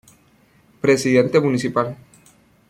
[0.81, 1.95] Presidente Municipal.